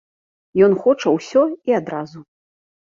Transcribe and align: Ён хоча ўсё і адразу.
Ён 0.67 0.73
хоча 0.85 1.13
ўсё 1.17 1.45
і 1.73 1.79
адразу. 1.83 2.27